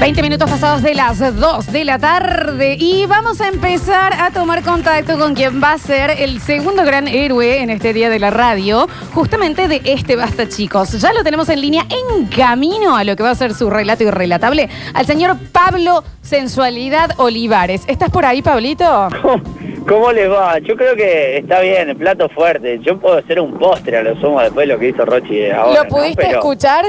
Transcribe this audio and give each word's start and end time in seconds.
20 0.00 0.22
minutos 0.22 0.48
pasados 0.50 0.82
de 0.82 0.94
las 0.94 1.18
2 1.18 1.72
de 1.72 1.84
la 1.84 1.98
tarde 1.98 2.76
y 2.78 3.06
vamos 3.06 3.40
a 3.40 3.48
empezar 3.48 4.12
a 4.14 4.30
tomar 4.30 4.62
contacto 4.62 5.18
con 5.18 5.34
quien 5.34 5.60
va 5.62 5.72
a 5.72 5.78
ser 5.78 6.10
el 6.10 6.40
segundo 6.40 6.84
gran 6.84 7.08
héroe 7.08 7.60
en 7.60 7.70
este 7.70 7.92
día 7.92 8.08
de 8.08 8.18
la 8.18 8.30
radio, 8.30 8.88
justamente 9.14 9.66
de 9.66 9.80
este 9.84 10.14
Basta 10.14 10.48
Chicos. 10.48 10.92
Ya 11.00 11.12
lo 11.12 11.24
tenemos 11.24 11.48
en 11.48 11.60
línea 11.60 11.86
en 11.88 12.26
camino 12.26 12.96
a 12.96 13.04
lo 13.04 13.16
que 13.16 13.22
va 13.22 13.30
a 13.30 13.34
ser 13.34 13.54
su 13.54 13.68
relato 13.68 14.04
irrelatable, 14.04 14.68
al 14.94 15.06
señor 15.06 15.36
Pablo 15.50 16.04
Sensualidad 16.20 17.14
Olivares. 17.18 17.82
¿Estás 17.88 18.10
por 18.10 18.24
ahí, 18.24 18.42
Pablito? 18.42 19.08
¿Cómo 19.88 20.12
les 20.12 20.30
va? 20.30 20.58
Yo 20.58 20.76
creo 20.76 20.94
que 20.96 21.38
está 21.38 21.60
bien, 21.60 21.88
el 21.90 21.96
plato 21.96 22.28
fuerte. 22.28 22.78
Yo 22.80 22.98
puedo 22.98 23.16
hacer 23.18 23.40
un 23.40 23.58
postre 23.58 23.96
a 23.98 24.02
lo 24.02 24.14
sumo 24.20 24.40
después 24.40 24.66
de 24.68 24.74
lo 24.74 24.78
que 24.78 24.88
hizo 24.88 25.04
Rochi 25.04 25.50
ahora. 25.50 25.78
¿Lo 25.78 25.84
¿no? 25.84 25.88
pudiste 25.90 26.22
Pero- 26.22 26.38
escuchar? 26.38 26.84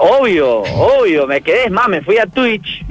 Obvio, 0.00 0.62
obvio, 0.62 1.26
me 1.26 1.40
quedé, 1.40 1.64
es 1.66 1.70
más, 1.70 1.88
me 1.88 2.00
fui 2.02 2.18
a 2.18 2.26
Twitch. 2.26 2.84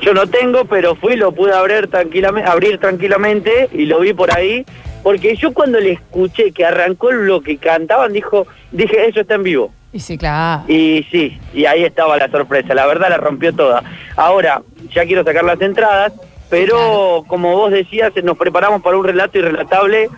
Yo 0.00 0.12
no 0.12 0.26
tengo, 0.26 0.64
pero 0.64 0.96
fui, 0.96 1.16
lo 1.16 1.32
pude 1.32 1.54
abrir 1.54 1.88
tranquilamente, 1.88 2.50
abrir 2.50 2.78
tranquilamente 2.78 3.68
y 3.72 3.86
lo 3.86 4.00
vi 4.00 4.12
por 4.12 4.36
ahí. 4.36 4.64
Porque 5.02 5.36
yo 5.36 5.52
cuando 5.52 5.78
le 5.78 5.92
escuché 5.92 6.50
que 6.52 6.64
arrancó 6.64 7.12
lo 7.12 7.40
que 7.40 7.58
cantaban, 7.58 8.12
dijo, 8.12 8.46
dije, 8.72 9.06
eso 9.08 9.20
está 9.20 9.34
en 9.34 9.42
vivo. 9.44 9.70
Y 9.92 10.00
sí, 10.00 10.18
claro. 10.18 10.64
Y 10.66 11.06
sí, 11.12 11.38
y 11.52 11.66
ahí 11.66 11.84
estaba 11.84 12.16
la 12.16 12.28
sorpresa, 12.28 12.74
la 12.74 12.86
verdad 12.86 13.10
la 13.10 13.18
rompió 13.18 13.54
toda. 13.54 13.84
Ahora, 14.16 14.62
ya 14.92 15.04
quiero 15.04 15.22
sacar 15.22 15.44
las 15.44 15.60
entradas, 15.60 16.12
pero 16.54 17.24
como 17.26 17.56
vos 17.56 17.72
decías, 17.72 18.12
nos 18.22 18.36
preparamos 18.38 18.80
para 18.80 18.96
un 18.96 19.04
relato 19.04 19.38
irrelatable 19.38 20.08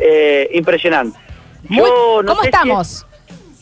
eh, 0.00 0.48
impresionante. 0.54 1.18
Muy- 1.68 1.78
Yo 1.88 2.22
no 2.22 2.28
¿Cómo 2.32 2.42
sé 2.42 2.48
si 2.50 2.54
estamos? 2.56 2.88
es- 2.88 3.06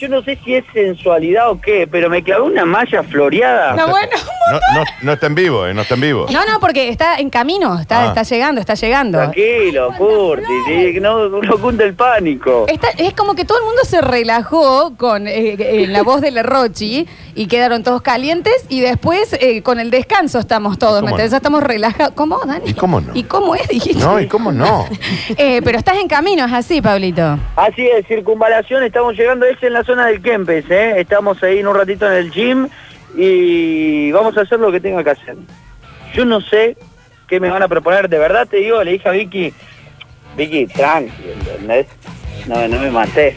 yo 0.02 0.08
no 0.08 0.22
sé 0.22 0.36
si 0.44 0.56
es 0.56 0.64
sensualidad 0.72 1.48
o 1.50 1.60
qué, 1.60 1.86
pero 1.90 2.10
me 2.10 2.22
clavé 2.24 2.42
una 2.42 2.64
malla 2.64 3.02
floreada. 3.04 3.74
No, 3.76 3.88
bueno. 3.88 4.10
No, 4.50 4.58
no, 4.80 4.84
no 5.02 5.12
está 5.12 5.26
en 5.28 5.34
vivo, 5.36 5.66
eh, 5.66 5.72
no 5.74 5.82
está 5.82 5.94
en 5.94 6.00
vivo. 6.00 6.26
No, 6.32 6.44
no, 6.44 6.58
porque 6.60 6.88
está 6.88 7.16
en 7.18 7.30
camino, 7.30 7.78
está, 7.78 8.02
Ah. 8.02 8.06
está 8.08 8.22
llegando, 8.24 8.60
está 8.60 8.74
llegando. 8.74 9.18
Tranquilo, 9.18 9.92
Curti, 9.96 10.44
sí, 10.66 11.00
no, 11.00 11.28
no 11.28 11.58
cunde 11.58 11.84
el 11.84 11.94
pánico. 11.94 12.66
Está- 12.68 12.90
es 12.98 13.14
como 13.14 13.34
que 13.36 13.44
todo 13.44 13.58
el 13.58 13.64
mundo 13.64 13.82
se 13.84 14.00
relajó 14.00 14.96
con 14.96 15.28
eh, 15.28 15.54
eh, 15.58 15.86
la 15.86 16.02
voz 16.02 16.20
de 16.20 16.32
la 16.32 16.42
Rochi 16.42 17.06
y 17.34 17.46
quedaron 17.46 17.82
todos 17.84 18.02
calientes 18.02 18.66
y 18.68 18.80
después 18.80 19.32
eh, 19.40 19.62
con 19.62 19.78
el 19.78 19.90
descanso 19.90 20.38
estamos 20.40 20.78
todos, 20.78 20.96
¿Cómo 20.96 21.06
¿me 21.06 21.10
entendés? 21.12 21.30
no? 21.30 21.34
Ya 21.34 21.36
estamos 21.36 21.62
relajados. 21.62 22.12
¿Cómo, 22.14 22.40
Dani? 22.44 22.64
¿Y 22.68 22.74
cómo 22.74 23.00
no? 23.00 23.12
¿Y 23.14 23.22
cómo 23.22 23.54
es? 23.54 23.68
Dijiste. 23.68 24.02
No, 24.04 24.18
¿y 24.20 24.26
cómo 24.26 24.50
no? 24.50 24.86
Eh, 25.38 25.60
pero 25.64 25.78
estás 25.78 25.96
en 25.98 26.08
camino, 26.08 26.44
es 26.44 26.52
así, 26.52 26.82
Pablito. 26.82 27.38
Así 27.56 27.86
es, 27.86 28.06
circunvalación, 28.06 28.82
estamos 28.82 29.14
llegando, 29.16 29.46
es 29.46 29.62
en 29.62 29.72
la 29.72 29.84
zona 29.84 29.91
del 29.96 30.22
Kempes, 30.22 30.70
¿eh? 30.70 30.94
estamos 30.96 31.42
ahí 31.42 31.58
en 31.58 31.66
un 31.66 31.74
ratito 31.74 32.06
en 32.06 32.14
el 32.14 32.30
gym 32.30 32.68
y 33.16 34.10
vamos 34.12 34.36
a 34.36 34.42
hacer 34.42 34.58
lo 34.58 34.72
que 34.72 34.80
tenga 34.80 35.04
que 35.04 35.10
hacer. 35.10 35.36
Yo 36.14 36.24
no 36.24 36.40
sé 36.40 36.76
qué 37.28 37.40
me 37.40 37.50
van 37.50 37.62
a 37.62 37.68
proponer, 37.68 38.08
de 38.08 38.18
verdad 38.18 38.48
te 38.48 38.58
digo, 38.58 38.82
le 38.82 38.92
dije 38.92 39.08
a 39.08 39.12
Vicky, 39.12 39.52
Vicky, 40.36 40.66
tranqui, 40.66 41.30
¿entendés? 41.32 41.86
No, 42.46 42.66
no 42.68 42.78
me 42.78 42.90
maté, 42.90 43.36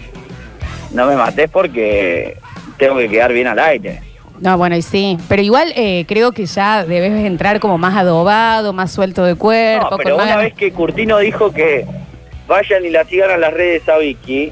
no 0.91 1.05
me 1.05 1.15
maté 1.15 1.47
porque 1.47 2.37
tengo 2.77 2.97
que 2.97 3.09
quedar 3.09 3.33
bien 3.33 3.47
al 3.47 3.59
aire. 3.59 4.01
No, 4.39 4.57
bueno, 4.57 4.75
y 4.75 4.81
sí. 4.81 5.17
Pero 5.29 5.41
igual 5.41 5.71
eh, 5.75 6.05
creo 6.07 6.31
que 6.31 6.45
ya 6.45 6.85
debes 6.85 7.25
entrar 7.25 7.59
como 7.59 7.77
más 7.77 7.95
adobado, 7.95 8.73
más 8.73 8.91
suelto 8.91 9.23
de 9.23 9.35
cuerpo. 9.35 9.85
No, 9.85 9.89
con 9.91 9.99
pero 9.99 10.17
más 10.17 10.25
una 10.25 10.37
vez 10.37 10.53
que 10.53 10.71
Curtino 10.71 11.19
dijo 11.19 11.53
que 11.53 11.85
vayan 12.47 12.85
y 12.85 12.89
la 12.89 13.05
sigan 13.05 13.31
a 13.31 13.37
las 13.37 13.53
redes 13.53 13.87
a 13.87 13.97
Vicky, 13.97 14.51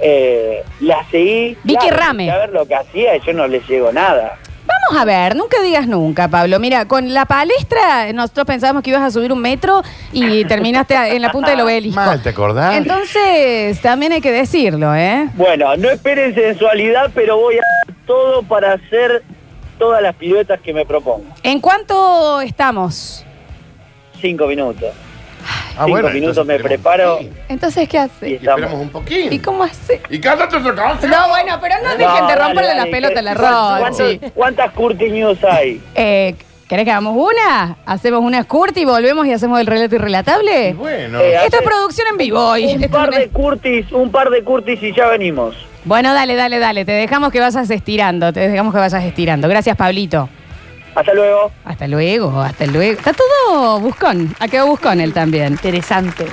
eh, 0.00 0.62
la 0.80 1.04
seguí. 1.10 1.56
Vicky 1.64 1.88
claro, 1.88 1.96
Rame. 1.96 2.30
A 2.30 2.38
ver 2.38 2.50
lo 2.50 2.66
que 2.66 2.74
hacía 2.74 3.16
y 3.16 3.20
yo 3.20 3.32
no 3.32 3.46
le 3.46 3.60
llego 3.60 3.92
nada. 3.92 4.38
Vamos 4.66 5.00
a 5.00 5.04
ver, 5.04 5.34
nunca 5.34 5.62
digas 5.62 5.86
nunca, 5.86 6.28
Pablo. 6.28 6.58
Mira, 6.58 6.86
con 6.86 7.12
la 7.14 7.24
palestra 7.24 8.12
nosotros 8.12 8.46
pensábamos 8.46 8.82
que 8.82 8.90
ibas 8.90 9.02
a 9.02 9.10
subir 9.10 9.32
un 9.32 9.40
metro 9.40 9.82
y 10.12 10.44
terminaste 10.44 10.94
en 10.94 11.22
la 11.22 11.30
punta 11.32 11.50
del 11.50 11.60
obelisco. 11.60 12.00
Mal, 12.04 12.22
¿te 12.22 12.30
acordás? 12.30 12.76
Entonces, 12.76 13.80
también 13.80 14.12
hay 14.12 14.20
que 14.20 14.32
decirlo, 14.32 14.94
¿eh? 14.94 15.28
Bueno, 15.34 15.76
no 15.76 15.90
esperen 15.90 16.34
sensualidad, 16.34 17.10
pero 17.14 17.38
voy 17.38 17.56
a 17.56 17.60
hacer 17.60 17.94
todo 18.06 18.42
para 18.42 18.74
hacer 18.74 19.22
todas 19.78 20.02
las 20.02 20.14
piruetas 20.16 20.60
que 20.60 20.74
me 20.74 20.84
propongo. 20.84 21.24
¿En 21.42 21.60
cuánto 21.60 22.40
estamos? 22.40 23.24
Cinco 24.20 24.46
minutos. 24.46 24.92
Ah, 25.78 25.84
Cinco 25.84 25.90
bueno, 25.90 26.08
minutos 26.10 26.36
entonces 26.38 26.62
me 26.62 26.68
preparo. 26.68 27.18
Entonces, 27.48 27.88
¿qué 27.88 27.98
hace? 27.98 28.30
Y 28.30 28.34
estamos. 28.34 28.58
esperamos 28.58 28.82
un 28.86 28.90
poquito. 28.90 29.34
¿Y 29.34 29.38
cómo 29.38 29.62
hace? 29.62 30.00
Y 30.10 30.18
cántate 30.18 30.56
otra 30.56 30.74
canción. 30.74 31.10
No, 31.10 31.28
bueno, 31.28 31.58
pero 31.60 31.76
no 31.84 31.90
dejen 31.96 32.26
de 32.26 32.34
romperle 32.36 32.68
dale, 32.74 32.84
la 32.84 32.86
pelota 32.90 33.20
a 33.20 33.22
la 33.22 33.32
¿qué- 33.34 33.38
cuántos- 33.38 33.98
Rochi. 34.00 34.20
¿Cuántas 34.34 34.70
Curti 34.72 35.10
News 35.10 35.38
hay? 35.44 35.80
Eh, 35.94 36.34
¿Querés 36.68 36.84
que 36.84 36.90
hagamos 36.90 37.16
una? 37.16 37.76
¿Hacemos 37.86 38.20
una 38.22 38.42
Scurti 38.42 38.80
y 38.80 38.84
volvemos 38.84 39.26
y 39.26 39.32
hacemos 39.32 39.58
el 39.60 39.66
relato 39.66 39.94
irrelatable? 39.94 40.74
Bueno. 40.74 41.18
Eh, 41.20 41.36
Esto 41.44 41.58
es 41.58 41.62
producción 41.62 42.08
en 42.10 42.16
vivo 42.18 42.40
hoy. 42.40 42.64
Un 42.74 42.82
Esto 42.84 42.96
par 42.98 43.10
de 43.10 43.24
una- 43.24 43.32
Curtis, 43.32 43.90
un 43.92 44.10
par 44.10 44.28
de 44.30 44.42
Curtis 44.44 44.82
y 44.82 44.92
ya 44.92 45.06
venimos. 45.06 45.54
Bueno, 45.84 46.12
dale, 46.12 46.34
dale, 46.34 46.58
dale. 46.58 46.84
Te 46.84 46.92
dejamos 46.92 47.32
que 47.32 47.40
vayas 47.40 47.70
estirando. 47.70 48.32
Te 48.34 48.40
dejamos 48.48 48.74
que 48.74 48.80
vayas 48.80 49.02
estirando. 49.04 49.48
Gracias, 49.48 49.76
Pablito. 49.76 50.28
Hasta 50.98 51.14
luego. 51.14 51.52
Hasta 51.64 51.86
luego, 51.86 52.40
hasta 52.40 52.66
luego. 52.66 52.98
Está 52.98 53.12
todo 53.12 53.78
buscón. 53.78 54.34
Ha 54.40 54.48
quedado 54.48 54.66
buscón 54.66 55.00
él 55.00 55.12
también. 55.12 55.52
Interesante. 55.52 56.26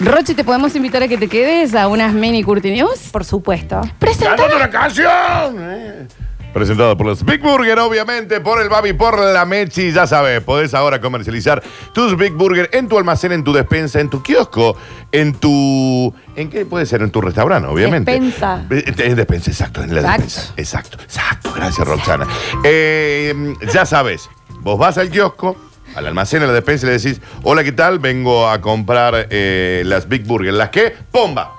Rochi, 0.00 0.34
¿te 0.34 0.44
podemos 0.44 0.76
invitar 0.76 1.02
a 1.02 1.08
que 1.08 1.16
te 1.16 1.26
quedes 1.26 1.74
a 1.74 1.88
unas 1.88 2.12
mini 2.12 2.42
Curti 2.42 2.70
News? 2.70 3.08
Por 3.10 3.24
supuesto. 3.24 3.80
Presenta. 3.98 4.36
¡Cántate 4.36 4.56
una 4.56 4.68
canción! 4.70 5.56
Eh. 5.58 6.06
Presentado 6.54 6.96
por 6.96 7.06
los 7.08 7.24
Big 7.24 7.42
Burger, 7.42 7.76
obviamente, 7.80 8.40
por 8.40 8.62
el 8.62 8.68
Babi, 8.68 8.92
por 8.92 9.18
la 9.18 9.44
Mechi. 9.44 9.90
Ya 9.90 10.06
sabes, 10.06 10.40
podés 10.40 10.72
ahora 10.72 11.00
comercializar 11.00 11.60
tus 11.92 12.16
Big 12.16 12.32
Burger 12.32 12.70
en 12.72 12.86
tu 12.86 12.96
almacén, 12.96 13.32
en 13.32 13.42
tu 13.42 13.52
despensa, 13.52 13.98
en 13.98 14.08
tu 14.08 14.22
kiosco, 14.22 14.76
en 15.10 15.34
tu. 15.34 16.14
¿En 16.36 16.48
qué 16.50 16.64
puede 16.64 16.86
ser? 16.86 17.02
En 17.02 17.10
tu 17.10 17.20
restaurante, 17.20 17.68
obviamente. 17.68 18.12
Despensa. 18.12 18.64
Eh, 18.70 18.84
En 18.98 19.16
despensa, 19.16 19.50
exacto, 19.50 19.82
en 19.82 19.94
la 19.96 20.00
Exacto. 20.02 20.22
despensa. 20.22 20.52
Exacto, 20.56 20.98
exacto. 21.02 21.52
Gracias, 21.56 21.88
Roxana. 21.88 22.26
Eh, 22.64 23.54
ya 23.72 23.84
sabes, 23.84 24.30
vos 24.60 24.78
vas 24.78 24.96
al 24.96 25.10
kiosco. 25.10 25.56
Al 25.96 26.06
almacén, 26.06 26.42
a 26.42 26.46
la 26.46 26.52
despensa 26.52 26.86
y 26.86 26.90
le 26.90 26.98
decís, 26.98 27.20
hola, 27.44 27.62
¿qué 27.62 27.70
tal? 27.72 27.98
Vengo 28.00 28.48
a 28.48 28.60
comprar 28.60 29.28
eh, 29.30 29.82
las 29.86 30.08
Big 30.08 30.24
Burger. 30.24 30.52
¿Las 30.54 30.70
qué? 30.70 30.92
¡Pomba! 31.12 31.52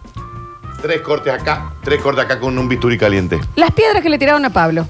Tres 0.86 1.02
cortes 1.02 1.34
acá, 1.34 1.74
tres 1.84 2.00
cortes 2.00 2.24
acá 2.26 2.40
con 2.40 2.56
un 2.60 2.70
bisturí 2.70 2.96
caliente. 2.96 3.40
Las 3.56 3.72
piedras 3.72 4.04
que 4.04 4.10
le 4.10 4.20
tiraron 4.20 4.46
a 4.46 4.52
Pablo. 4.52 4.88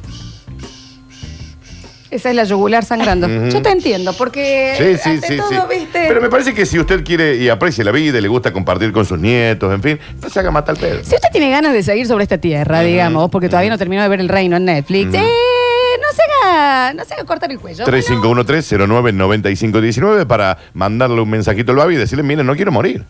Esa 2.12 2.32
es 2.32 2.36
la 2.36 2.44
yugular 2.44 2.84
sangrando. 2.84 3.30
Yo 3.48 3.62
te 3.62 3.70
entiendo, 3.70 4.12
porque 4.12 4.76
Sí, 4.78 4.98
sí, 5.02 5.12
ante 5.12 5.28
sí, 5.28 5.38
todo, 5.38 5.48
sí. 5.50 5.56
¿viste? 5.70 6.04
Pero 6.06 6.20
me 6.20 6.28
parece 6.30 6.54
que 6.54 6.66
si 6.66 6.78
usted 6.80 7.02
quiere 7.06 7.38
y 7.38 7.48
aprecia 7.48 7.86
la 7.86 7.92
vida 7.92 8.18
y 8.18 8.22
le 8.22 8.28
gusta 8.28 8.52
compartir 8.52 8.92
con 8.92 9.06
sus 9.06 9.18
nietos, 9.20 9.74
en 9.74 9.82
fin, 9.82 9.98
no 10.22 10.30
se 10.30 10.38
haga 10.38 10.52
matar 10.52 10.76
el 10.76 10.82
pedo. 10.82 11.00
Si 11.02 11.16
usted 11.16 11.30
tiene 11.32 11.50
ganas 11.50 11.72
de 11.72 11.82
seguir 11.82 12.06
sobre 12.08 12.24
esta 12.24 12.40
tierra, 12.40 12.82
digamos, 12.82 13.30
porque 13.30 13.48
todavía 13.48 13.70
no 13.70 13.78
terminó 13.78 14.02
de 14.02 14.10
ver 14.10 14.20
el 14.20 14.28
reino 14.28 14.58
en 14.58 14.66
Netflix, 14.66 15.14
eh, 15.14 15.22
no 15.22 16.08
se 16.14 16.22
haga, 16.44 16.94
no 16.94 17.06
se 17.06 17.14
haga 17.14 17.24
cortar 17.24 17.52
el 17.52 17.60
cuello. 17.60 17.86
3513-099519 17.86 20.28
para 20.28 20.58
mandarle 20.74 21.22
un 21.22 21.30
mensajito 21.30 21.72
al 21.72 21.78
Babi 21.78 21.96
y 21.96 22.00
decirle, 22.00 22.24
miren, 22.24 22.46
no 22.46 22.54
quiero 22.58 22.74
morir. 22.74 23.06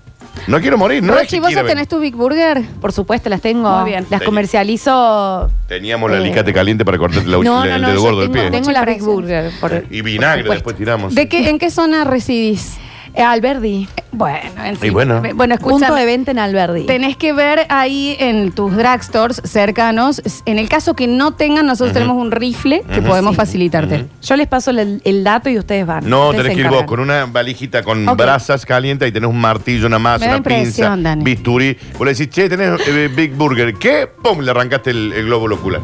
No 0.47 0.59
quiero 0.61 0.77
morir. 0.77 1.01
No 1.03 1.13
es 1.13 1.19
Rochi, 1.21 1.35
que 1.37 1.39
¿vos 1.39 1.49
ya 1.49 1.55
quiera 1.61 1.67
tenés 1.69 1.87
venir. 1.87 1.87
tu 1.89 1.99
Big 1.99 2.15
Burger? 2.15 2.61
Por 2.81 2.91
supuesto, 2.91 3.29
las 3.29 3.41
tengo. 3.41 3.69
Muy 3.79 3.89
bien. 3.89 4.05
Las 4.09 4.21
comercializo. 4.21 5.49
Teníamos 5.67 6.11
el 6.11 6.17
Eh, 6.17 6.19
alicate 6.21 6.53
caliente 6.53 6.85
para 6.85 6.97
cortar 6.97 7.25
la, 7.25 7.37
No, 7.37 7.43
la- 7.43 7.65
no, 7.71 7.75
el 7.75 7.81
no. 7.81 7.87
dedo 7.87 7.97
yo 7.97 8.01
gordo 8.03 8.21
del 8.21 8.31
tengo, 8.31 8.41
pie. 8.43 8.51
tengo 8.51 8.69
Mucha 8.69 8.79
la 8.79 8.85
Big. 8.85 9.01
Burger. 9.01 9.51
por- 9.59 9.83
Y 9.89 10.01
vinagre 10.01 10.43
por 10.43 10.53
después 10.55 10.75
tiramos. 10.75 11.15
¿De 11.15 11.27
qué, 11.27 11.49
¿En 11.49 11.57
qué 11.59 11.69
zona 11.71 12.03
residís? 12.03 12.77
Eh, 13.17 13.23
Alberdi. 13.23 13.87
Bueno, 14.11 14.63
en 14.63 14.77
Y 14.81 14.89
bueno. 14.91 15.21
bueno 15.35 15.55
Punto 15.57 15.75
escúchame. 15.77 15.99
de 16.01 16.05
venta 16.05 16.31
en 16.31 16.39
Alberdi. 16.39 16.85
Tenés 16.85 17.17
que 17.17 17.33
ver 17.33 17.65
ahí 17.69 18.15
en 18.19 18.51
tus 18.51 18.75
drugstores 18.75 19.41
cercanos. 19.43 20.21
En 20.45 20.57
el 20.59 20.69
caso 20.69 20.95
que 20.95 21.07
no 21.07 21.33
tengan, 21.33 21.65
nosotros 21.65 21.93
tenemos 21.93 22.15
un 22.17 22.31
rifle 22.31 22.83
que 22.93 22.99
Ujú. 22.99 23.09
podemos 23.09 23.31
Sí. 23.31 23.37
facilitarte. 23.37 23.95
Ujú. 23.95 24.07
Yo 24.21 24.35
les 24.35 24.47
paso 24.47 24.71
el, 24.71 25.01
el 25.03 25.23
dato 25.23 25.49
y 25.49 25.57
ustedes 25.57 25.85
van. 25.85 26.09
No, 26.09 26.29
Ustedes 26.29 26.43
tenés 26.43 26.51
se 26.51 26.55
que 26.55 26.61
ir 26.61 26.67
vos 26.67 26.73
encargan. 26.83 26.87
con 26.87 26.99
una 27.01 27.25
valijita 27.25 27.83
con 27.83 28.07
Ok. 28.07 28.17
brasas 28.17 28.65
calientes 28.65 29.07
y 29.07 29.11
tenés 29.11 29.29
un 29.29 29.39
martillo, 29.39 29.87
una 29.87 29.99
masa, 29.99 30.25
da 30.25 30.31
una 30.31 30.37
impresión, 30.37 30.95
pinza, 30.95 31.09
Dani. 31.09 31.23
bisturí. 31.23 31.77
Vos 31.97 32.05
le 32.05 32.13
decís, 32.13 32.29
che, 32.29 32.47
tenés 32.49 32.85
eh, 32.87 33.09
Big 33.13 33.33
Burger. 33.33 33.73
¿Qué? 33.75 34.07
¡Pum! 34.07 34.39
Le 34.41 34.51
arrancaste 34.51 34.91
el, 34.91 35.13
el 35.13 35.25
glóbulo 35.25 35.55
ocular. 35.55 35.81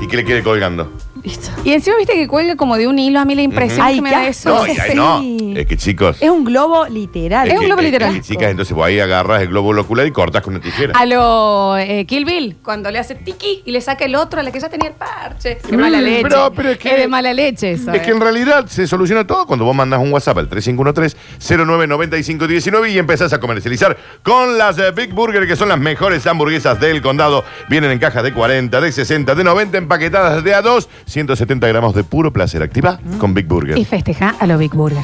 Y 0.00 0.06
que 0.08 0.16
le 0.16 0.24
quede 0.24 0.42
colgando. 0.42 0.92
Listo. 1.24 1.50
Y 1.64 1.72
encima 1.72 1.96
viste 1.98 2.14
que 2.14 2.26
cuelga 2.26 2.56
como 2.56 2.76
de 2.76 2.88
un 2.88 2.98
hilo. 2.98 3.20
A 3.20 3.24
mí 3.24 3.34
la 3.36 3.42
impresión 3.42 3.86
Ay, 3.86 3.94
que 3.96 4.02
me 4.02 4.10
da 4.10 4.26
eso. 4.26 4.48
No, 4.48 4.66
y 4.66 4.70
ahí 4.78 4.94
no. 4.94 5.20
Sí. 5.20 5.54
Es 5.56 5.66
que 5.66 5.76
chicos. 5.76 6.16
Es 6.20 6.28
un 6.28 6.42
globo 6.44 6.86
literal. 6.88 7.46
Es 7.46 7.54
un 7.54 7.60
que- 7.60 7.66
globo 7.66 7.80
literal. 7.82 8.12
que, 8.14 8.20
chicas, 8.22 8.50
entonces 8.50 8.74
vos 8.74 8.84
ahí 8.84 8.98
agarras 8.98 9.42
el 9.42 9.48
globo 9.48 9.70
ocular 9.78 10.04
y 10.06 10.10
cortas 10.10 10.42
con 10.42 10.54
una 10.54 10.62
tijera. 10.62 10.98
A 10.98 11.06
lo 11.06 11.76
eh, 11.78 12.04
Kill 12.06 12.24
Bill, 12.24 12.56
cuando 12.62 12.90
le 12.90 12.98
hace 12.98 13.14
tiki 13.14 13.62
y 13.64 13.70
le 13.70 13.80
saca 13.80 14.04
el 14.04 14.16
otro 14.16 14.40
a 14.40 14.42
la 14.42 14.50
que 14.50 14.58
ya 14.58 14.68
tenía 14.68 14.88
el 14.88 14.94
parche. 14.94 15.58
Qué 15.68 15.76
mala 15.76 15.98
Mm, 15.98 16.02
leche. 16.04 16.22
pero- 16.22 16.52
pero 16.54 16.70
es 16.70 16.78
que- 16.78 16.96
de 16.96 17.06
mala 17.08 17.32
leche 17.32 17.70
eso. 17.72 17.92
Es 17.92 18.02
que 18.02 18.10
eh. 18.10 18.14
en 18.14 18.20
realidad 18.20 18.66
se 18.66 18.86
soluciona 18.88 19.24
todo 19.26 19.46
cuando 19.46 19.64
vos 19.64 19.74
mandas 19.76 20.00
un 20.00 20.12
WhatsApp 20.12 20.38
al 20.38 20.48
3513-099519 20.48 22.90
y 22.92 22.98
empezás 22.98 23.32
a 23.32 23.38
comercializar 23.40 23.96
con 24.22 24.58
las 24.58 24.78
eh, 24.78 24.90
Big 24.90 25.12
Burger, 25.12 25.46
que 25.46 25.54
son 25.56 25.68
las 25.68 25.78
mejores 25.78 26.26
hamburguesas 26.26 26.80
del 26.80 27.00
condado. 27.02 27.44
Vienen 27.68 27.90
en 27.92 27.98
cajas 27.98 28.22
de 28.24 28.32
40, 28.32 28.80
de 28.80 28.90
60, 28.92 29.34
de 29.34 29.44
90, 29.44 29.76
empaquetadas 29.78 30.42
de 30.44 30.54
a 30.54 30.62
2, 30.62 30.88
170 31.12 31.66
gramos 31.68 31.94
de 31.94 32.04
puro 32.04 32.32
placer. 32.32 32.62
Activa 32.62 32.98
con 33.18 33.34
Big 33.34 33.46
Burger. 33.46 33.76
Y 33.78 33.84
festeja 33.84 34.34
a 34.40 34.46
lo 34.46 34.58
Big 34.58 34.72
Burger. 34.74 35.02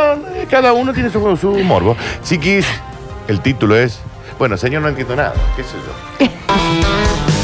cada 0.50 0.74
uno 0.74 0.92
tiene 0.92 1.08
su, 1.10 1.36
su 1.38 1.52
morbo. 1.60 1.96
Chiquis, 2.22 2.66
el 3.28 3.40
título 3.40 3.76
es... 3.76 4.00
Bueno, 4.38 4.56
señor, 4.58 4.82
no 4.82 4.88
entiendo 4.88 5.16
nada. 5.16 5.32
¿Qué 5.56 5.62
sé 5.64 5.76
yo? 6.18 6.26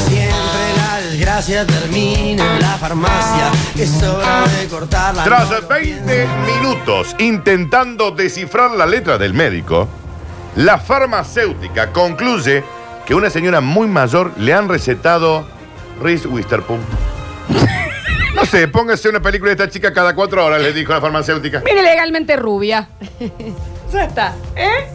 Siempre 0.07 0.77
la 0.77 1.01
desgracia 1.01 1.67
termina 1.67 2.55
en 2.57 2.61
la 2.61 2.77
farmacia. 2.77 3.51
Es 3.75 4.03
hora 4.03 4.45
de 4.47 4.69
cortar 4.69 5.15
la 5.15 5.25
Tras 5.25 5.51
norma. 5.51 5.69
20 5.69 6.27
minutos 6.47 7.17
intentando 7.19 8.11
descifrar 8.11 8.73
la 8.73 8.85
letra 8.87 9.17
del 9.17 9.33
médico, 9.33 9.89
la 10.57 10.79
farmacéutica 10.79 11.91
concluye 11.91 12.63
que 13.07 13.15
una 13.15 13.31
señora 13.31 13.61
muy 13.61 13.89
mayor 13.89 14.33
le 14.37 14.53
han 14.53 14.69
recetado 14.69 15.45
Reese 16.01 16.29
Witherspoon. 16.29 16.81
No 18.35 18.45
sé, 18.47 18.67
póngase 18.69 19.09
una 19.09 19.21
película 19.21 19.55
de 19.55 19.63
esta 19.63 19.73
chica 19.73 19.93
cada 19.93 20.15
cuatro 20.15 20.45
horas, 20.45 20.61
le 20.61 20.73
dijo 20.73 20.93
la 20.93 21.01
farmacéutica. 21.01 21.61
Mire 21.65 21.83
legalmente 21.83 22.37
rubia. 22.37 22.89
ya 23.93 24.05
está, 24.05 24.35
¿eh? 24.57 24.89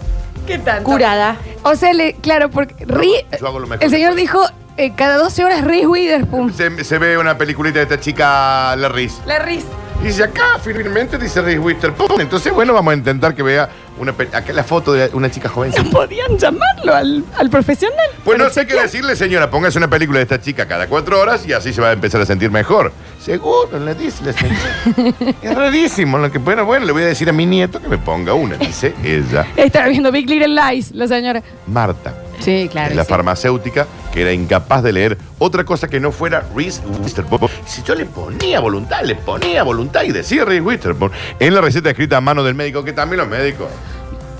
¿Qué 0.45 0.59
tanto? 0.59 0.83
Curada. 0.83 1.37
O 1.63 1.75
sea, 1.75 1.93
le, 1.93 2.13
claro, 2.15 2.49
porque 2.49 2.85
Ri- 2.85 3.23
yo 3.39 3.47
hago 3.47 3.59
lo 3.59 3.67
mejor 3.67 3.83
el 3.83 3.89
que 3.89 3.95
señor 3.95 4.11
puedo. 4.11 4.21
dijo 4.21 4.41
eh, 4.77 4.93
cada 4.95 5.17
12 5.17 5.43
horas 5.45 5.63
Reese 5.63 5.87
Witherspoon. 5.87 6.53
Se, 6.53 6.83
se 6.83 6.97
ve 6.97 7.17
una 7.17 7.37
peliculita 7.37 7.77
de 7.79 7.83
esta 7.83 7.99
chica, 7.99 8.75
la 8.75 8.89
Reese. 8.89 9.21
La 9.25 9.39
Reese. 9.39 9.67
Y 10.01 10.07
dice 10.07 10.23
acá, 10.23 10.57
firmemente 10.61 11.17
dice 11.17 11.41
Reese 11.41 11.59
Witherspoon. 11.59 12.19
Entonces, 12.21 12.51
bueno, 12.53 12.73
vamos 12.73 12.91
a 12.93 12.97
intentar 12.97 13.35
que 13.35 13.43
vea 13.43 13.69
una 13.99 14.13
pe- 14.13 14.29
acá 14.33 14.53
la 14.53 14.63
foto 14.63 14.93
de 14.93 15.09
una 15.13 15.29
chica 15.29 15.49
joven. 15.49 15.71
Podían 15.91 16.37
llamarlo 16.37 16.95
al, 16.95 17.23
al 17.37 17.49
profesional. 17.49 17.97
Pues 18.23 18.37
no 18.37 18.45
sé 18.49 18.61
qué 18.61 18.67
chequear. 18.67 18.85
decirle, 18.85 19.15
señora. 19.15 19.49
Póngase 19.49 19.77
una 19.77 19.89
película 19.89 20.19
de 20.19 20.23
esta 20.23 20.39
chica 20.41 20.67
cada 20.67 20.87
cuatro 20.87 21.19
horas 21.19 21.45
y 21.45 21.53
así 21.53 21.73
se 21.73 21.81
va 21.81 21.89
a 21.89 21.93
empezar 21.93 22.21
a 22.21 22.25
sentir 22.25 22.49
mejor. 22.51 22.91
Seguro, 23.21 23.79
le 23.79 23.95
dice 23.95 24.23
la 24.25 24.33
señora. 24.33 25.33
es 25.41 25.55
rarísimo. 25.55 26.17
Lo 26.17 26.31
que, 26.31 26.37
bueno, 26.39 26.65
bueno, 26.65 26.85
le 26.85 26.91
voy 26.91 27.03
a 27.03 27.07
decir 27.07 27.29
a 27.29 27.33
mi 27.33 27.45
nieto 27.45 27.81
que 27.81 27.87
me 27.87 27.97
ponga 27.97 28.33
una, 28.33 28.55
dice 28.57 28.93
ella. 29.03 29.45
Estaba 29.55 29.87
viendo 29.87 30.11
Big 30.11 30.29
Little 30.29 30.47
Lies, 30.49 30.91
la 30.91 31.07
señora. 31.07 31.43
Marta, 31.67 32.13
Sí, 32.39 32.69
claro. 32.71 32.95
la 32.95 33.03
sí. 33.03 33.09
farmacéutica, 33.09 33.85
que 34.13 34.21
era 34.21 34.31
incapaz 34.31 34.81
de 34.81 34.93
leer 34.93 35.17
otra 35.39 35.65
cosa 35.65 35.89
que 35.89 35.99
no 35.99 36.11
fuera 36.13 36.43
Reese 36.55 36.81
Witherspoon. 36.85 37.49
Si 37.65 37.83
yo 37.83 37.95
le 37.95 38.05
ponía 38.05 38.59
voluntad, 38.61 39.01
le 39.03 39.15
ponía 39.15 39.63
voluntad 39.63 40.03
y 40.03 40.11
decía 40.13 40.45
Reese 40.45 40.61
Witherspoon 40.61 41.11
en 41.39 41.53
la 41.53 41.59
receta 41.61 41.89
escrita 41.89 42.17
a 42.17 42.21
mano 42.21 42.41
del 42.43 42.55
médico, 42.55 42.83
que 42.83 42.93
también 42.93 43.19
los 43.19 43.27
médicos. 43.27 43.67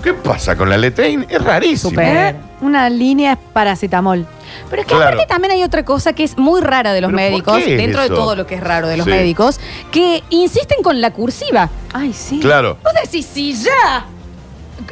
¿Qué 0.02 0.14
pasa 0.14 0.56
con 0.56 0.68
la 0.70 0.78
letrain? 0.78 1.26
Es 1.28 1.42
rarísimo. 1.42 1.90
Súper. 1.90 2.34
¿Eh? 2.34 2.36
Una 2.62 2.88
línea 2.88 3.32
es 3.32 3.38
paracetamol. 3.52 4.26
Pero 4.68 4.82
es 4.82 4.88
que 4.88 4.94
Claro. 4.94 5.10
aparte 5.14 5.26
también 5.26 5.52
hay 5.52 5.62
otra 5.62 5.84
cosa 5.84 6.12
que 6.12 6.24
es 6.24 6.36
muy 6.38 6.60
rara 6.60 6.92
de 6.92 7.00
los 7.00 7.10
¿Pero 7.12 7.18
por 7.18 7.30
médicos, 7.30 7.56
qué 7.58 7.72
es 7.74 7.78
dentro 7.78 8.02
de 8.02 8.08
todo 8.08 8.34
lo 8.36 8.46
que 8.46 8.54
es 8.56 8.60
raro 8.62 8.88
de 8.88 8.96
los 8.96 9.04
Sí. 9.04 9.10
médicos, 9.12 9.60
que 9.90 10.22
insisten 10.30 10.82
con 10.82 11.00
la 11.00 11.12
cursiva. 11.12 11.68
Ay, 11.92 12.12
sí. 12.12 12.40
Claro. 12.40 12.78
Vos 12.82 12.92
decís, 13.04 13.26
si 13.32 13.52
ya 13.54 14.06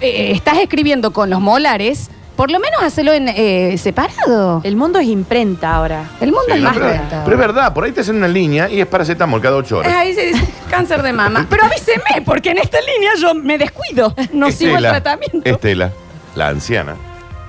eh, 0.00 0.32
estás 0.34 0.58
escribiendo 0.58 1.12
con 1.12 1.30
los 1.30 1.40
molares, 1.40 2.10
por 2.38 2.52
lo 2.52 2.60
menos 2.60 2.80
hacelo 2.84 3.12
en 3.12 3.26
eh, 3.26 3.76
separado. 3.78 4.60
El 4.62 4.76
mundo 4.76 5.00
es 5.00 5.08
imprenta 5.08 5.74
ahora. 5.74 6.04
El 6.20 6.30
mundo 6.30 6.44
Sí, 6.46 6.52
es 6.52 6.60
no, 6.60 6.68
más 6.68 6.78
pero, 6.78 7.24
pero 7.24 7.32
es 7.32 7.38
verdad, 7.40 7.74
por 7.74 7.82
ahí 7.82 7.90
te 7.90 8.02
hacen 8.02 8.14
una 8.14 8.28
línea 8.28 8.70
y 8.70 8.80
es 8.80 8.86
paracetamol 8.86 9.40
cada 9.40 9.56
ocho 9.56 9.78
horas. 9.78 9.92
Ahí 9.92 10.14
se 10.14 10.26
dice 10.26 10.48
cáncer 10.70 11.02
de 11.02 11.12
mama. 11.12 11.48
Pero 11.50 11.64
avíseme, 11.64 12.22
porque 12.24 12.52
en 12.52 12.58
esta 12.58 12.78
línea 12.80 13.10
yo 13.20 13.34
me 13.34 13.58
descuido. 13.58 14.14
No 14.32 14.52
sigo 14.52 14.76
el 14.76 14.84
tratamiento. 14.84 15.40
Estela, 15.42 15.90
la 16.36 16.46
anciana, 16.46 16.94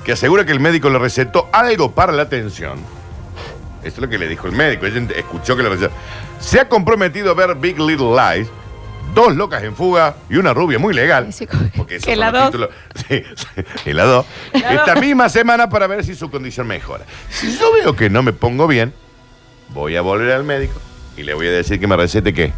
que 0.04 0.14
asegura 0.14 0.44
que 0.44 0.54
el 0.54 0.60
médico 0.60 0.90
le 0.90 0.98
recetó 0.98 1.50
algo 1.52 1.92
para 1.92 2.12
la 2.12 2.28
tensión. 2.28 2.80
Esto 3.84 4.00
es 4.00 4.00
lo 4.00 4.10
que 4.10 4.18
le 4.18 4.28
dijo 4.28 4.48
el 4.48 4.54
médico. 4.54 4.88
Ella 4.88 5.04
escuchó 5.16 5.56
que 5.56 5.62
le 5.62 5.70
recetó. 5.70 5.94
Se 6.40 6.60
ha 6.60 6.68
comprometido 6.68 7.30
a 7.30 7.36
ver 7.36 7.54
Big 7.54 7.80
Little 7.80 8.16
Lies, 8.16 8.48
dos 9.14 9.36
locas 9.36 9.64
en 9.64 9.76
fuga 9.76 10.16
y 10.30 10.38
una 10.38 10.54
rubia 10.54 10.80
muy 10.80 10.94
legal. 10.94 11.32
Sí, 11.34 11.48
Porque 11.76 11.96
esos 11.96 12.06
que 12.08 12.14
son 12.14 12.20
la 12.20 12.32
los 12.32 12.40
dos. 12.42 12.46
títulos. 12.52 12.70
Sí, 13.08 13.24
sí, 13.36 13.90
y 13.90 13.94
la 13.94 14.04
dos. 14.06 14.26
Esta 14.54 14.96
misma 14.96 15.30
semana 15.30 15.70
para 15.70 15.88
ver 15.88 16.04
si 16.04 16.16
su 16.16 16.30
condición 16.30 16.68
mejora. 16.68 17.06
Si 17.30 17.58
yo 17.58 17.72
veo 17.74 17.96
que 17.96 18.10
no 18.10 18.24
me 18.24 18.34
pongo 18.34 18.68
bien, 18.68 18.94
voy 19.70 19.96
a 19.96 20.02
volver 20.02 20.32
al 20.32 20.44
médico 20.44 20.80
y 21.18 21.24
le 21.24 21.34
voy 21.34 21.48
a 21.48 21.52
decir 21.52 21.80
que 21.80 21.88
me 21.88 21.96
recete 21.98 22.34
qué. 22.34 22.54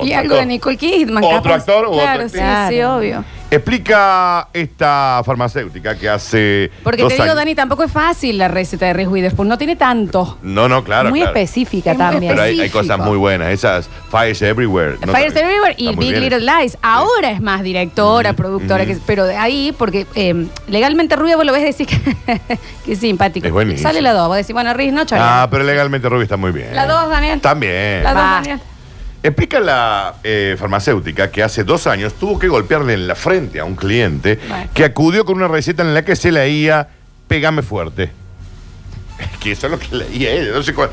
Y 0.00 0.12
algo 0.12 0.36
de. 0.36 0.46
Nicole 0.46 0.76
Kidman. 0.76 1.24
¿Otro 1.24 1.42
capaz. 1.42 1.54
actor 1.56 1.86
o 1.86 1.92
Claro, 1.92 2.28
sí, 2.28 2.38
sí, 2.68 2.82
obvio. 2.82 3.24
Explica 3.50 4.48
esta 4.52 5.22
farmacéutica 5.24 5.96
que 5.96 6.06
hace. 6.08 6.70
Porque 6.84 7.00
dos 7.02 7.08
te 7.08 7.14
digo, 7.14 7.24
años- 7.24 7.36
Dani, 7.36 7.54
tampoco 7.54 7.82
es 7.82 7.90
fácil 7.90 8.36
la 8.36 8.46
receta 8.48 8.84
de 8.86 8.92
Reese 8.92 9.08
Witherspoon. 9.10 9.48
No 9.48 9.56
tiene 9.56 9.74
tanto. 9.74 10.38
No, 10.42 10.68
no, 10.68 10.84
claro. 10.84 11.08
Muy 11.08 11.20
claro. 11.20 11.34
específica 11.34 11.92
Es 11.92 11.96
muy 11.98 12.06
también. 12.06 12.32
Pero 12.34 12.42
hay, 12.42 12.68
cosas 12.68 12.98
muy 12.98 13.16
buenas. 13.16 13.48
Esas 13.50 13.88
Fires 14.10 14.42
Everywhere. 14.42 14.96
¿no? 15.04 15.12
Fires 15.14 15.34
Everywhere 15.34 15.74
y 15.78 15.86
Está 15.88 15.96
muy 15.96 16.04
Big 16.04 16.18
bien. 16.20 16.24
Little 16.24 16.40
Lies. 16.60 16.76
Ahora 16.82 17.30
es 17.30 17.40
más 17.40 17.62
directora, 17.62 18.34
productora, 18.34 18.84
que- 18.84 18.98
pero 19.06 19.24
de 19.24 19.36
ahí, 19.36 19.74
porque 19.78 20.06
eh, 20.14 20.46
legalmente 20.68 21.16
rubia 21.16 21.36
vos 21.36 21.46
lo 21.46 21.52
ves 21.52 21.62
decir 21.62 21.86
que, 21.86 21.98
que 22.84 22.92
es 22.92 22.98
simpático. 22.98 23.46
Es 23.46 23.52
buenísimo. 23.52 23.88
Sale 23.88 24.02
la 24.02 24.12
dos, 24.12 24.28
vos 24.28 24.36
decís, 24.36 24.52
bueno, 24.52 24.74
Ruiz, 24.74 24.92
no 24.92 25.06
chorrea. 25.06 25.44
Ah, 25.44 25.48
pero 25.50 25.64
legalmente 25.64 26.06
Ruby 26.08 26.24
está 26.24 26.36
muy 26.36 26.52
bien. 26.52 26.74
La 26.74 26.86
dos, 26.86 27.08
Daniel. 27.08 27.40
También. 27.40 28.02
La 28.04 28.12
dos. 28.12 28.22
Daniel. 28.22 28.60
Explica 29.28 29.60
la 29.60 30.14
eh, 30.24 30.56
farmacéutica 30.58 31.30
que 31.30 31.42
hace 31.42 31.64
dos 31.64 31.86
años 31.86 32.14
tuvo 32.14 32.38
que 32.38 32.48
golpearle 32.48 32.94
en 32.94 33.06
la 33.06 33.14
frente 33.14 33.60
a 33.60 33.64
un 33.64 33.76
cliente 33.76 34.38
Bueno. 34.48 34.70
que 34.72 34.84
acudió 34.84 35.24
con 35.24 35.36
una 35.36 35.48
receta 35.48 35.82
en 35.82 35.92
la 35.94 36.04
que 36.04 36.16
se 36.16 36.32
leía 36.32 36.88
pégame 37.26 37.62
fuerte. 37.62 38.10
que 39.40 39.52
eso 39.52 39.66
es 39.66 39.72
lo 39.72 39.78
que 39.78 39.94
leía 39.94 40.30
ella, 40.32 40.52
no 40.52 40.62
sé 40.62 40.72
cuál. 40.74 40.90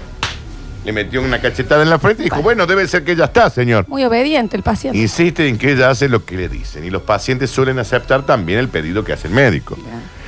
Le 0.83 0.91
metió 0.91 1.21
una 1.21 1.39
cachetada 1.41 1.81
en 1.81 1.89
la 1.89 1.97
frente 1.97 2.21
y 2.21 2.25
dijo, 2.25 2.41
bueno, 2.43 2.67
debe 2.67 2.87
ser 2.87 3.03
que 3.03 3.15
ya 3.15 3.25
está, 3.25 3.49
señor. 3.49 3.87
Muy 3.87 4.03
obediente 4.03 4.55
el 4.55 4.61
paciente. 4.63 4.99
Insiste 4.99 5.47
en 5.47 5.57
que 5.57 5.71
ella 5.71 5.89
hace 5.89 6.07
lo 6.09 6.25
que 6.25 6.35
le 6.37 6.47
dicen 6.49 6.83
y 6.85 6.89
los 6.91 7.01
pacientes 7.03 7.49
suelen 7.49 7.79
aceptar 7.79 8.23
también 8.25 8.59
el 8.59 8.67
pedido 8.67 9.03
que 9.03 9.13
hace 9.13 9.27
el 9.29 9.33
médico. 9.33 9.77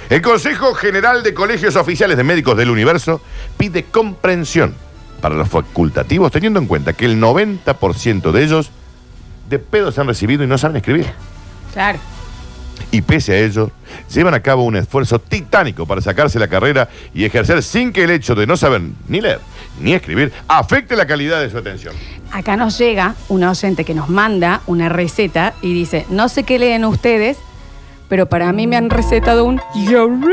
El 0.10 0.22
Consejo 0.22 0.74
General 0.74 1.22
de 1.22 1.34
Colegios 1.34 1.76
Oficiales 1.76 2.16
de 2.18 2.24
Médicos 2.24 2.56
del 2.58 2.70
Universo 2.70 3.22
pide 3.58 3.84
comprensión 3.84 4.74
para 5.22 5.36
los 5.36 5.50
facultativos, 5.50 6.32
teniendo 6.32 6.60
en 6.60 6.68
cuenta 6.68 6.94
que 6.94 7.06
el 7.06 7.22
90% 7.22 8.32
de 8.32 8.44
ellos 8.44 8.72
de 9.50 9.60
pedos 9.60 9.98
han 10.00 10.08
recibido 10.08 10.44
y 10.44 10.48
no 10.48 10.58
saben 10.58 10.78
escribir. 10.78 11.08
Claro. 11.74 12.00
Y 12.92 13.02
pese 13.02 13.34
a 13.34 13.40
ello, 13.40 13.72
llevan 14.14 14.34
a 14.34 14.40
cabo 14.40 14.64
un 14.64 14.76
esfuerzo 14.76 15.20
titánico 15.20 15.86
para 15.86 16.02
sacarse 16.02 16.40
la 16.40 16.48
carrera 16.48 16.90
y 17.14 17.26
ejercer 17.26 17.62
sin 17.64 17.92
que 17.92 18.04
el 18.04 18.12
hecho 18.12 18.36
de 18.36 18.48
no 18.48 18.56
saber 18.56 18.82
ni 19.08 19.20
leer 19.20 19.40
ni 19.80 19.94
escribir 19.94 20.32
afecte 20.48 20.96
la 20.96 21.06
calidad 21.06 21.42
de 21.42 21.50
su 21.50 21.58
atención. 21.58 21.94
Acá 22.32 22.56
nos 22.56 22.78
llega 22.78 23.16
un 23.30 23.44
oyente 23.44 23.84
que 23.84 23.94
nos 23.94 24.10
manda 24.10 24.62
una 24.68 24.90
receta 24.90 25.54
y 25.62 25.74
dice, 25.74 26.06
no 26.10 26.30
sé 26.30 26.44
qué 26.44 26.60
leen 26.60 26.86
ustedes, 26.86 27.38
pero 28.10 28.26
para 28.28 28.52
mí 28.54 28.68
me 28.68 28.76
han 28.78 28.90
recetado 28.90 29.44
un 29.46 29.62
Yoru, 29.76 30.30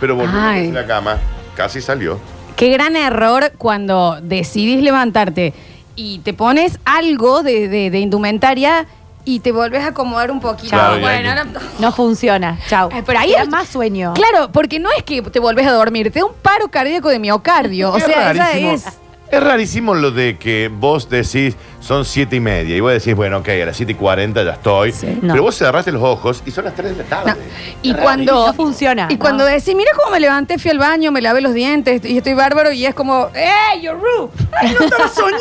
pero 0.00 0.14
volvió 0.16 0.40
a 0.40 0.56
la 0.56 0.86
cama, 0.86 1.18
casi 1.54 1.82
salió. 1.82 2.18
Qué 2.58 2.68
gran 2.70 2.96
error 2.96 3.52
cuando 3.56 4.18
decidís 4.20 4.82
levantarte 4.82 5.54
y 5.96 6.18
te 6.18 6.34
pones 6.34 6.78
algo 6.84 7.42
de, 7.42 7.68
de- 7.68 7.90
de 7.90 7.98
indumentaria 8.00 8.84
y 9.24 9.40
te 9.40 9.52
volvés 9.52 9.84
a 9.84 9.88
acomodar 9.88 10.30
un 10.30 10.40
poquito. 10.40 10.70
Claro, 10.70 11.00
bueno, 11.00 11.30
no. 11.78 11.92
funciona. 11.92 12.58
Chau. 12.68 12.88
Ay, 12.92 13.02
pero 13.06 13.18
ahí 13.18 13.30
Te 13.30 13.36
da 13.36 13.42
es- 13.42 13.48
más 13.48 13.68
sueño. 13.68 14.12
Claro, 14.14 14.50
porque 14.52 14.78
no 14.80 14.88
es 14.96 15.02
que 15.04 15.22
te 15.22 15.38
volvés 15.38 15.66
a 15.66 15.72
dormir, 15.72 16.10
te 16.12 16.18
da 16.18 16.24
un 16.26 16.32
paro 16.42 16.68
cardíaco 16.68 17.08
de 17.10 17.18
miocardio. 17.18 17.92
O 17.92 17.96
Es 17.96 18.04
sea, 18.04 18.32
esa 18.32 18.44
rarísimo. 18.44 18.72
es. 18.72 18.84
Es 19.30 19.42
rarísimo 19.42 19.94
lo 19.94 20.10
de 20.10 20.38
que 20.38 20.70
vos 20.72 21.10
decís 21.10 21.54
son 21.80 22.06
siete 22.06 22.36
y 22.36 22.40
media 22.40 22.74
y 22.76 22.80
vos 22.80 22.92
decís, 22.92 23.14
bueno, 23.14 23.38
ok, 23.38 23.48
a 23.48 23.66
las 23.66 23.76
siete 23.76 23.92
y 23.92 23.94
cuarenta 23.94 24.42
ya 24.42 24.52
estoy. 24.52 24.92
Sí. 24.92 25.18
No. 25.20 25.34
Pero 25.34 25.42
vos 25.42 25.54
cerraste 25.54 25.92
los 25.92 26.02
ojos 26.02 26.42
y 26.46 26.50
son 26.50 26.64
las 26.64 26.74
tres 26.74 26.96
de 26.96 27.02
la 27.04 27.08
tarde. 27.08 27.32
No. 27.32 27.36
Y 27.82 27.92
cuando. 27.94 28.46
No 28.46 28.54
funciona, 28.54 29.06
Y 29.10 29.14
no. 29.14 29.18
cuando 29.18 29.44
decís, 29.44 29.74
mira 29.74 29.90
cómo 29.96 30.12
me 30.12 30.20
levanté, 30.20 30.58
fui 30.58 30.70
al 30.70 30.78
baño, 30.78 31.12
me 31.12 31.20
lavé 31.20 31.42
los 31.42 31.52
dientes 31.52 32.02
y 32.04 32.16
estoy 32.16 32.32
bárbaro, 32.34 32.72
y 32.72 32.86
es 32.86 32.94
como, 32.94 33.28
¡eh, 33.34 33.80
you're 33.82 33.98
rude! 33.98 34.32
¡Ay, 34.60 34.74
no 34.78 34.86
estaba 34.86 35.08
soñando! 35.14 35.38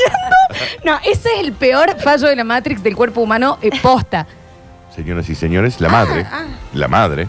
No, 0.83 0.97
ese 1.05 1.29
es 1.35 1.39
el 1.39 1.53
peor 1.53 1.97
fallo 1.97 2.27
de 2.27 2.35
la 2.35 2.43
Matrix 2.43 2.83
del 2.83 2.95
cuerpo 2.95 3.21
humano 3.21 3.57
eh, 3.61 3.69
posta. 3.81 4.27
Señoras 4.93 5.29
y 5.29 5.35
señores, 5.35 5.79
la 5.79 5.89
madre, 5.89 6.25
ah. 6.29 6.45
la 6.73 6.87
madre, 6.87 7.27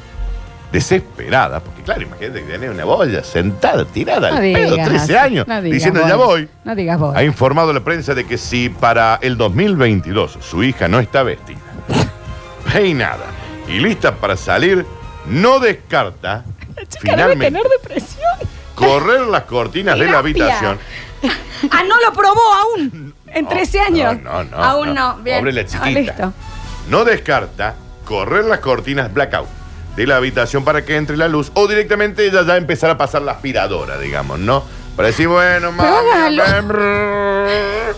desesperada, 0.72 1.60
porque 1.60 1.82
claro, 1.82 2.02
imagínate 2.02 2.40
que 2.42 2.46
tiene 2.46 2.70
una 2.70 2.84
boya 2.84 3.24
sentada, 3.24 3.84
tirada 3.86 4.30
No 4.30 4.36
al 4.36 4.42
pedo, 4.42 4.70
digas, 4.72 4.88
13 4.88 5.18
años, 5.18 5.46
no 5.48 5.62
digas 5.62 5.74
diciendo 5.74 6.00
ya 6.06 6.16
voy. 6.16 6.48
No 6.64 6.74
digas 6.74 6.98
voy. 6.98 7.16
Ha 7.16 7.22
informado 7.24 7.72
la 7.72 7.80
prensa 7.80 8.14
de 8.14 8.24
que 8.26 8.36
si 8.38 8.68
para 8.68 9.18
el 9.22 9.36
2022 9.38 10.38
su 10.40 10.62
hija 10.62 10.86
no 10.88 10.98
está 11.00 11.22
vestida, 11.22 11.58
peinada 12.72 13.26
y 13.66 13.78
lista 13.80 14.14
para 14.14 14.36
salir, 14.36 14.84
no 15.26 15.58
descarta 15.58 16.44
Chica 16.88 17.16
debe 17.16 17.34
finalmente 17.34 17.44
tener 17.46 17.62
depresión. 17.82 18.30
correr 18.74 19.20
las 19.22 19.42
cortinas 19.44 19.98
de 19.98 20.06
la 20.06 20.18
habitación. 20.18 20.78
Ah, 21.70 21.82
no 21.82 22.00
lo 22.00 22.12
probó 22.12 22.40
aún. 22.62 23.14
En 23.26 23.44
No, 23.44 23.50
13 23.50 23.80
años. 23.80 24.22
no, 24.22 24.44
no, 24.44 24.50
no, 24.50 24.56
Aún 24.64 24.94
no. 24.94 25.16
Bien. 25.18 25.40
Pobre 25.40 25.52
la 25.52 25.62
Ah, 25.62 25.64
chiquita. 25.64 25.88
listo. 26.00 26.32
No 26.88 27.04
descarta 27.04 27.74
correr 28.04 28.44
las 28.44 28.60
cortinas 28.60 29.12
blackout 29.12 29.48
de 29.98 30.06
la 30.06 30.16
habitación 30.16 30.64
para 30.64 30.84
que 30.84 30.96
entre 30.96 31.16
la 31.16 31.26
luz 31.28 31.50
o 31.54 31.66
directamente 31.66 32.24
ella 32.24 32.44
ya 32.46 32.56
empezar 32.56 32.88
a 32.88 32.96
pasar 32.96 33.20
la 33.22 33.32
aspiradora, 33.32 33.98
digamos, 33.98 34.38
¿no? 34.38 34.62
Para 34.94 35.08
decir, 35.08 35.26
bueno, 35.28 35.72
mami, 35.72 35.90
hágalo. 35.90 36.42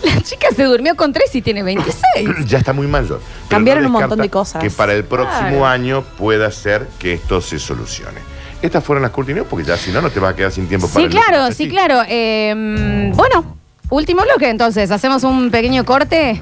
La 0.03 0.21
chica 0.21 0.47
se 0.55 0.63
durmió 0.63 0.95
con 0.95 1.13
3 1.13 1.35
y 1.35 1.41
tiene 1.41 1.61
26. 1.63 2.29
ya 2.47 2.57
está 2.59 2.73
muy 2.73 2.87
mayor. 2.87 3.19
Pero 3.19 3.49
Cambiaron 3.49 3.85
un 3.85 3.91
montón 3.91 4.19
de 4.19 4.29
cosas. 4.29 4.63
Que 4.63 4.69
para 4.71 4.93
el 4.93 5.03
próximo 5.03 5.39
Claro. 5.49 5.65
año 5.67 6.01
pueda 6.17 6.49
ser 6.51 6.87
que 6.99 7.13
esto 7.13 7.39
se 7.41 7.59
solucione. 7.59 8.19
Estas 8.61 8.83
fueron 8.83 9.01
las 9.03 9.11
cortinas 9.11 9.45
porque 9.49 9.65
ya 9.65 9.77
si 9.77 9.91
no, 9.91 10.01
no 10.01 10.09
te 10.09 10.19
vas 10.19 10.33
a 10.33 10.35
quedar 10.35 10.51
sin 10.51 10.67
tiempo 10.67 10.87
para 10.87 10.99
Sí, 10.99 11.05
el 11.05 11.11
claro, 11.11 11.43
sí, 11.47 11.49
testigo. 11.49 11.71
claro. 11.71 12.01
Eh, 12.07 13.11
bueno, 13.15 13.57
último 13.89 14.21
bloque 14.23 14.49
entonces. 14.49 14.89
Hacemos 14.91 15.23
un 15.23 15.49
pequeño 15.51 15.83
corte 15.85 16.41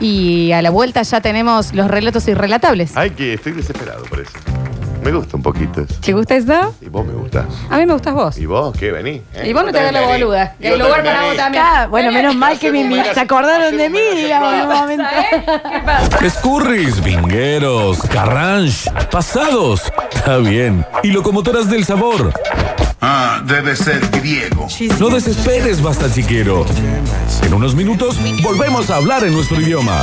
y 0.00 0.52
a 0.52 0.60
la 0.62 0.70
vuelta 0.70 1.02
ya 1.02 1.20
tenemos 1.20 1.72
los 1.74 1.88
relatos 1.88 2.26
irrelatables. 2.28 2.94
Ay, 2.96 3.10
que 3.10 3.34
estoy 3.34 3.52
desesperado 3.52 4.04
por 4.04 4.20
eso. 4.20 4.32
Me 5.08 5.14
gusta 5.14 5.36
un 5.38 5.42
poquito 5.42 5.80
eso. 5.80 5.94
¿Te 6.02 6.12
gusta 6.12 6.36
eso? 6.36 6.74
Y 6.82 6.88
vos 6.90 7.06
me 7.06 7.14
gustás. 7.14 7.46
A 7.70 7.78
mí 7.78 7.86
me 7.86 7.94
gustas 7.94 8.12
vos. 8.12 8.36
¿Y 8.36 8.44
vos 8.44 8.76
qué? 8.76 8.92
Vení. 8.92 9.22
¿eh? 9.32 9.48
Y 9.48 9.54
vos 9.54 9.64
no 9.64 9.72
te 9.72 9.78
hagas 9.78 9.92
la 9.94 10.00
Vení. 10.00 10.12
boluda. 10.12 10.54
Y 10.58 10.62
Que 10.62 10.68
hay 10.68 10.72
vos 10.78 10.82
lugar 10.86 11.02
para 11.02 11.22
vos 11.24 11.34
también. 11.36 11.64
Ah, 11.66 11.86
bueno, 11.88 12.12
menos 12.12 12.36
mal 12.36 12.58
que 12.58 12.70
me 12.70 12.82
invi- 12.84 13.14
se 13.14 13.20
acordaron 13.20 13.74
de 13.74 13.88
mí, 13.88 14.00
digamos, 14.16 14.52
en 14.52 14.60
un 14.66 14.72
homenaje. 14.72 15.26
momento. 15.38 15.52
¿Qué 15.72 15.78
pasa? 15.80 16.26
Escurris, 16.26 17.02
vingueros, 17.02 18.02
carranche, 18.02 18.90
pasados. 19.10 19.90
Está 20.12 20.36
bien. 20.36 20.84
Y 21.02 21.08
locomotoras 21.12 21.70
del 21.70 21.86
sabor. 21.86 22.30
Ah, 23.00 23.40
debe 23.46 23.76
ser 23.76 24.06
griego. 24.10 24.66
No 25.00 25.08
desesperes, 25.08 25.80
basta 25.82 26.12
chiquero. 26.12 26.66
En 27.42 27.54
unos 27.54 27.74
minutos 27.74 28.16
volvemos 28.42 28.90
a 28.90 28.96
hablar 28.96 29.24
en 29.24 29.32
nuestro 29.32 29.58
idioma. 29.58 30.02